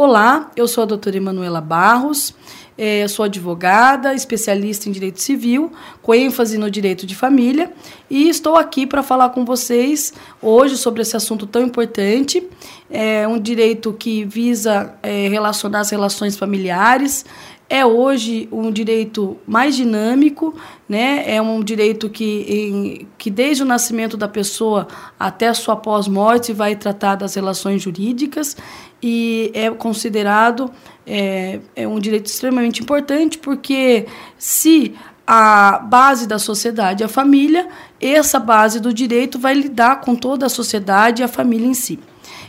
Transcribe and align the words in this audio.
Olá, 0.00 0.52
eu 0.54 0.68
sou 0.68 0.82
a 0.82 0.86
doutora 0.86 1.16
Emanuela 1.16 1.60
Barros, 1.60 2.32
é, 2.78 3.08
sou 3.08 3.24
advogada, 3.24 4.14
especialista 4.14 4.88
em 4.88 4.92
direito 4.92 5.20
civil, 5.20 5.72
com 6.00 6.14
ênfase 6.14 6.56
no 6.56 6.70
direito 6.70 7.04
de 7.04 7.16
família, 7.16 7.72
e 8.08 8.28
estou 8.28 8.54
aqui 8.54 8.86
para 8.86 9.02
falar 9.02 9.30
com 9.30 9.44
vocês 9.44 10.14
hoje 10.40 10.76
sobre 10.76 11.02
esse 11.02 11.16
assunto 11.16 11.48
tão 11.48 11.62
importante. 11.62 12.48
É 12.88 13.26
um 13.26 13.40
direito 13.40 13.92
que 13.92 14.24
visa 14.24 14.94
é, 15.02 15.26
relacionar 15.26 15.80
as 15.80 15.90
relações 15.90 16.36
familiares, 16.36 17.26
é 17.70 17.84
hoje 17.84 18.48
um 18.50 18.70
direito 18.70 19.36
mais 19.46 19.76
dinâmico, 19.76 20.54
né? 20.88 21.24
é 21.26 21.40
um 21.40 21.62
direito 21.62 22.08
que, 22.08 22.46
em, 22.48 23.08
que 23.18 23.30
desde 23.30 23.62
o 23.62 23.66
nascimento 23.66 24.16
da 24.16 24.26
pessoa 24.26 24.88
até 25.18 25.48
a 25.48 25.54
sua 25.54 25.76
pós-morte 25.76 26.52
vai 26.52 26.74
tratar 26.74 27.16
das 27.16 27.34
relações 27.34 27.82
jurídicas 27.82 28.56
e 29.02 29.50
é 29.54 29.70
considerado 29.70 30.70
é, 31.06 31.60
é 31.76 31.86
um 31.86 31.98
direito 31.98 32.26
extremamente 32.26 32.82
importante 32.82 33.38
porque 33.38 34.06
se 34.38 34.94
a 35.30 35.78
base 35.80 36.26
da 36.26 36.38
sociedade 36.38 37.04
a 37.04 37.08
família, 37.08 37.68
essa 38.00 38.38
base 38.40 38.80
do 38.80 38.94
direito 38.94 39.38
vai 39.38 39.52
lidar 39.52 40.00
com 40.00 40.16
toda 40.16 40.46
a 40.46 40.48
sociedade 40.48 41.20
e 41.20 41.22
a 41.22 41.28
família 41.28 41.66
em 41.66 41.74
si. 41.74 41.98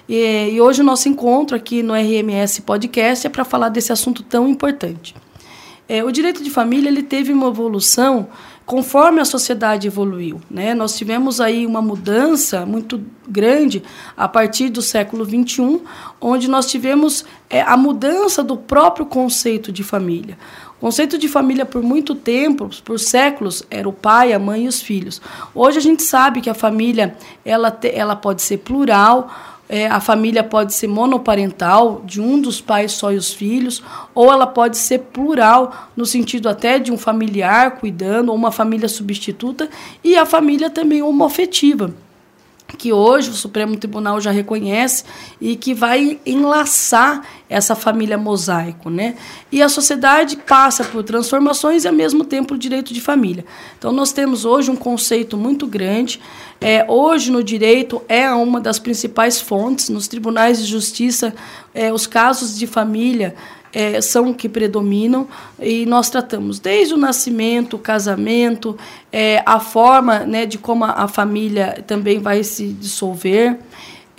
E, 0.07 0.51
e 0.53 0.61
hoje 0.61 0.79
o 0.79 0.83
nosso 0.85 1.09
encontro 1.09 1.57
aqui 1.57 1.83
no 1.83 1.93
RMS 1.93 2.61
Podcast 2.61 3.27
é 3.27 3.29
para 3.29 3.43
falar 3.43 3.67
desse 3.67 3.91
assunto 3.91 4.23
tão 4.23 4.47
importante. 4.47 5.13
É, 5.89 6.05
o 6.05 6.09
direito 6.09 6.41
de 6.41 6.49
família 6.49 6.87
ele 6.87 7.03
teve 7.03 7.33
uma 7.33 7.47
evolução 7.47 8.29
conforme 8.69 9.19
a 9.19 9.25
sociedade 9.25 9.87
evoluiu. 9.87 10.39
Né? 10.47 10.75
Nós 10.75 10.95
tivemos 10.95 11.41
aí 11.41 11.65
uma 11.65 11.81
mudança 11.81 12.67
muito 12.67 13.03
grande 13.27 13.81
a 14.15 14.27
partir 14.27 14.69
do 14.69 14.79
século 14.79 15.25
XXI, 15.25 15.81
onde 16.21 16.47
nós 16.47 16.67
tivemos 16.67 17.25
é, 17.49 17.61
a 17.63 17.75
mudança 17.75 18.43
do 18.43 18.55
próprio 18.55 19.07
conceito 19.07 19.71
de 19.71 19.83
família. 19.83 20.37
O 20.77 20.81
conceito 20.81 21.17
de 21.17 21.27
família, 21.27 21.65
por 21.65 21.81
muito 21.81 22.13
tempo, 22.13 22.69
por 22.85 22.99
séculos, 22.99 23.63
era 23.71 23.89
o 23.89 23.91
pai, 23.91 24.33
a 24.33 24.39
mãe 24.39 24.65
e 24.65 24.67
os 24.67 24.79
filhos. 24.79 25.19
Hoje 25.55 25.79
a 25.79 25.81
gente 25.81 26.03
sabe 26.03 26.39
que 26.39 26.49
a 26.49 26.53
família 26.53 27.17
ela, 27.43 27.75
ela 27.91 28.15
pode 28.15 28.43
ser 28.43 28.57
plural, 28.57 29.31
é, 29.69 29.85
a 29.87 30.01
família 30.01 30.43
pode 30.43 30.73
ser 30.73 30.87
monoparental, 30.87 32.01
de 32.03 32.19
um 32.19 32.41
dos 32.41 32.59
pais 32.59 32.91
só 32.93 33.11
e 33.11 33.15
os 33.17 33.31
filhos, 33.31 33.83
ou 34.15 34.33
ela 34.33 34.47
pode 34.47 34.77
ser 34.77 34.99
plural, 35.13 35.89
no 35.95 36.05
sentido 36.07 36.49
até 36.49 36.79
de 36.79 36.91
um 36.91 36.97
familiar 36.97 37.77
cuidando, 37.77 38.29
ou 38.29 38.35
uma 38.35 38.51
família 38.51 38.89
substituta, 38.89 39.69
e 40.03 40.17
a 40.17 40.25
família 40.25 40.71
também 40.71 41.03
homoafetiva 41.03 41.93
que 42.77 42.93
hoje 42.93 43.29
o 43.29 43.33
Supremo 43.33 43.75
Tribunal 43.77 44.21
já 44.21 44.31
reconhece 44.31 45.03
e 45.41 45.55
que 45.55 45.73
vai 45.73 46.19
enlaçar 46.25 47.25
essa 47.49 47.75
família 47.75 48.17
mosaico, 48.17 48.89
né? 48.89 49.15
E 49.51 49.61
a 49.61 49.67
sociedade 49.67 50.37
passa 50.37 50.83
por 50.83 51.03
transformações 51.03 51.83
e 51.83 51.87
ao 51.87 51.93
mesmo 51.93 52.23
tempo 52.23 52.53
o 52.53 52.57
direito 52.57 52.93
de 52.93 53.01
família. 53.01 53.43
Então 53.77 53.91
nós 53.91 54.11
temos 54.11 54.45
hoje 54.45 54.69
um 54.69 54.75
conceito 54.75 55.35
muito 55.35 55.65
grande. 55.65 56.21
É, 56.61 56.85
hoje 56.87 57.31
no 57.31 57.43
direito 57.43 58.01
é 58.07 58.31
uma 58.31 58.59
das 58.59 58.77
principais 58.77 59.41
fontes 59.41 59.89
nos 59.89 60.07
tribunais 60.07 60.59
de 60.59 60.65
justiça 60.65 61.33
é, 61.73 61.91
os 61.91 62.05
casos 62.05 62.57
de 62.57 62.67
família 62.67 63.35
é, 63.73 64.01
são 64.01 64.33
que 64.33 64.49
predominam 64.49 65.27
e 65.59 65.85
nós 65.85 66.09
tratamos 66.09 66.59
desde 66.59 66.93
o 66.93 66.97
nascimento, 66.97 67.75
o 67.75 67.79
casamento, 67.79 68.77
é, 69.11 69.43
a 69.45 69.59
forma 69.59 70.19
né, 70.19 70.45
de 70.45 70.57
como 70.57 70.85
a, 70.85 71.03
a 71.03 71.07
família 71.07 71.83
também 71.85 72.19
vai 72.19 72.43
se 72.43 72.67
dissolver. 72.67 73.57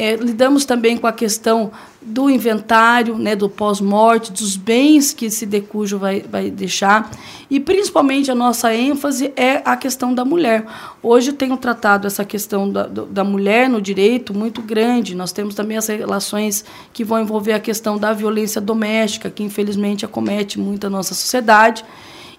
É, 0.02 0.16
lidamos 0.16 0.64
também 0.64 0.96
com 0.96 1.06
a 1.06 1.12
questão 1.12 1.70
do 2.00 2.30
inventário, 2.30 3.18
né, 3.18 3.36
do 3.36 3.50
pós-morte, 3.50 4.32
dos 4.32 4.56
bens 4.56 5.12
que 5.12 5.26
esse 5.26 5.44
decujo 5.44 5.98
vai, 5.98 6.22
vai 6.22 6.50
deixar. 6.50 7.10
E, 7.50 7.60
principalmente, 7.60 8.30
a 8.30 8.34
nossa 8.34 8.74
ênfase 8.74 9.30
é 9.36 9.60
a 9.62 9.76
questão 9.76 10.14
da 10.14 10.24
mulher. 10.24 10.64
Hoje 11.02 11.32
eu 11.32 11.34
tenho 11.34 11.54
tratado 11.58 12.06
essa 12.06 12.24
questão 12.24 12.66
da, 12.66 12.86
da 12.86 13.22
mulher 13.22 13.68
no 13.68 13.78
direito 13.78 14.32
muito 14.32 14.62
grande. 14.62 15.14
Nós 15.14 15.32
temos 15.32 15.54
também 15.54 15.76
as 15.76 15.88
relações 15.88 16.64
que 16.94 17.04
vão 17.04 17.20
envolver 17.20 17.52
a 17.52 17.60
questão 17.60 17.98
da 17.98 18.14
violência 18.14 18.58
doméstica, 18.58 19.28
que, 19.28 19.42
infelizmente, 19.42 20.06
acomete 20.06 20.58
muito 20.58 20.86
a 20.86 20.90
nossa 20.90 21.12
sociedade. 21.12 21.84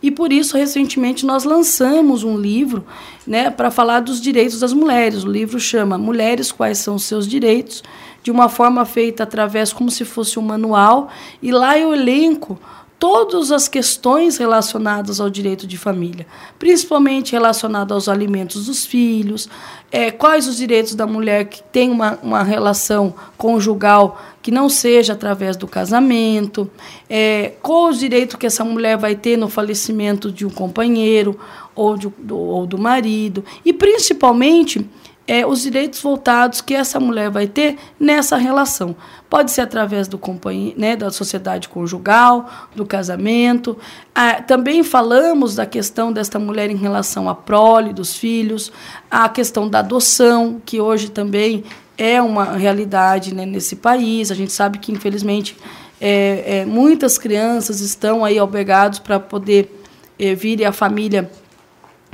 E 0.01 0.09
por 0.09 0.33
isso, 0.33 0.57
recentemente, 0.57 1.25
nós 1.25 1.43
lançamos 1.43 2.23
um 2.23 2.37
livro 2.37 2.83
né, 3.25 3.49
para 3.49 3.69
falar 3.69 3.99
dos 3.99 4.19
direitos 4.19 4.59
das 4.59 4.73
mulheres. 4.73 5.23
O 5.23 5.31
livro 5.31 5.59
chama 5.59 5.97
Mulheres, 5.97 6.51
Quais 6.51 6.79
São 6.79 6.95
os 6.95 7.03
Seus 7.03 7.27
Direitos? 7.27 7.83
de 8.23 8.29
uma 8.29 8.49
forma 8.49 8.85
feita 8.85 9.23
através 9.23 9.73
como 9.73 9.89
se 9.89 10.05
fosse 10.05 10.37
um 10.37 10.41
manual. 10.41 11.09
E 11.41 11.51
lá 11.51 11.77
eu 11.77 11.93
elenco 11.93 12.59
todas 13.01 13.51
as 13.51 13.67
questões 13.67 14.37
relacionadas 14.37 15.19
ao 15.19 15.27
direito 15.27 15.65
de 15.65 15.75
família, 15.75 16.27
principalmente 16.59 17.31
relacionado 17.31 17.95
aos 17.95 18.07
alimentos 18.07 18.67
dos 18.67 18.85
filhos, 18.85 19.49
é, 19.91 20.11
quais 20.11 20.47
os 20.47 20.55
direitos 20.55 20.93
da 20.93 21.07
mulher 21.07 21.45
que 21.45 21.63
tem 21.63 21.89
uma, 21.89 22.19
uma 22.21 22.43
relação 22.43 23.11
conjugal 23.39 24.21
que 24.39 24.51
não 24.51 24.69
seja 24.69 25.13
através 25.13 25.57
do 25.57 25.67
casamento, 25.67 26.69
é, 27.09 27.53
qual 27.63 27.89
os 27.89 27.97
direitos 27.97 28.35
que 28.35 28.45
essa 28.45 28.63
mulher 28.63 28.97
vai 28.97 29.15
ter 29.15 29.35
no 29.35 29.49
falecimento 29.49 30.31
de 30.31 30.45
um 30.45 30.51
companheiro 30.51 31.39
ou, 31.73 31.97
de, 31.97 32.07
do, 32.19 32.37
ou 32.37 32.67
do 32.67 32.77
marido, 32.77 33.43
e 33.65 33.73
principalmente 33.73 34.87
é, 35.27 35.45
os 35.45 35.61
direitos 35.61 36.01
voltados 36.01 36.61
que 36.61 36.73
essa 36.73 36.99
mulher 36.99 37.29
vai 37.29 37.47
ter 37.47 37.77
nessa 37.99 38.37
relação. 38.37 38.95
Pode 39.29 39.51
ser 39.51 39.61
através 39.61 40.07
do 40.07 40.19
né, 40.75 40.95
da 40.95 41.09
sociedade 41.09 41.69
conjugal, 41.69 42.49
do 42.75 42.85
casamento. 42.85 43.77
Ah, 44.13 44.41
também 44.41 44.83
falamos 44.83 45.55
da 45.55 45.65
questão 45.65 46.11
desta 46.11 46.37
mulher 46.37 46.69
em 46.69 46.75
relação 46.75 47.29
à 47.29 47.35
prole, 47.35 47.93
dos 47.93 48.17
filhos, 48.17 48.71
a 49.09 49.29
questão 49.29 49.69
da 49.69 49.79
adoção, 49.79 50.61
que 50.65 50.81
hoje 50.81 51.09
também 51.09 51.63
é 51.97 52.21
uma 52.21 52.57
realidade 52.57 53.33
né, 53.33 53.45
nesse 53.45 53.75
país. 53.75 54.31
A 54.31 54.35
gente 54.35 54.51
sabe 54.51 54.79
que, 54.79 54.91
infelizmente, 54.91 55.55
é, 55.99 56.61
é, 56.61 56.65
muitas 56.65 57.17
crianças 57.17 57.79
estão 57.79 58.25
aí 58.25 58.39
albergados 58.39 58.99
para 58.99 59.19
poder 59.19 59.81
é, 60.17 60.33
vir 60.33 60.65
a 60.65 60.71
família 60.71 61.31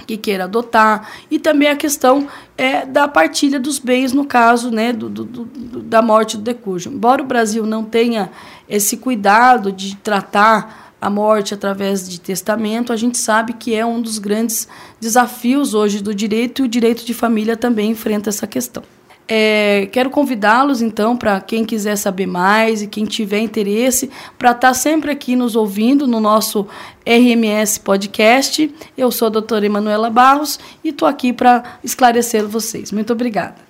que 0.08 0.16
queira 0.16 0.46
adotar, 0.46 1.10
e 1.30 1.38
também 1.38 1.68
a 1.68 1.76
questão 1.76 2.28
é, 2.58 2.86
da 2.86 3.08
partilha 3.08 3.60
dos 3.60 3.78
bens, 3.78 4.14
no 4.14 4.26
caso 4.26 4.72
né, 4.72 4.94
do, 4.94 5.10
do, 5.10 5.26
do 5.26 5.46
da 5.82 6.02
morte 6.02 6.38
do 6.38 6.44
decúgio. 6.44 6.92
Embora 6.92 7.22
o 7.22 7.26
Brasil 7.26 7.66
não 7.66 7.84
tenha 7.84 8.32
esse 8.68 8.98
cuidado 8.98 9.72
de 9.72 9.96
tratar 9.98 10.94
a 11.00 11.10
morte 11.10 11.54
através 11.54 12.08
de 12.10 12.20
testamento, 12.20 12.92
a 12.92 12.96
gente 12.96 13.18
sabe 13.18 13.54
que 13.54 13.76
é 13.76 13.86
um 13.86 14.02
dos 14.02 14.18
grandes 14.18 14.68
desafios 15.00 15.74
hoje 15.74 16.02
do 16.02 16.16
direito, 16.16 16.64
e 16.64 16.66
o 16.66 16.68
direito 16.68 17.06
de 17.06 17.14
família 17.14 17.56
também 17.56 17.92
enfrenta 17.92 18.30
essa 18.30 18.48
questão. 18.48 18.84
É, 19.28 19.90
quero 19.92 20.10
convidá-los, 20.10 20.82
então, 20.82 21.18
para 21.18 21.40
quem 21.42 21.66
quiser 21.66 21.98
saber 21.98 22.26
mais 22.26 22.82
e 22.82 22.88
quem 22.88 23.06
tiver 23.06 23.40
interesse, 23.40 24.10
para 24.38 24.52
estar 24.52 24.70
tá 24.70 24.74
sempre 24.74 25.12
aqui 25.12 25.36
nos 25.36 25.56
ouvindo 25.56 26.08
no 26.08 26.20
nosso 26.20 26.66
RMS 27.06 27.80
Podcast. 27.80 28.74
Eu 28.98 29.12
sou 29.12 29.26
a 29.26 29.30
doutora 29.30 29.66
Emanuela 29.66 30.10
Barros 30.10 30.60
e 30.84 30.90
estou 30.90 31.08
aqui 31.08 31.34
para 31.34 31.64
esclarecer 31.84 32.48
vocês. 32.48 32.92
Muito 32.92 33.12
obrigada. 33.12 33.67